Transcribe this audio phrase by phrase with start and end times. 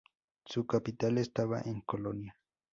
[0.45, 2.35] Su capital estaba en Colonia.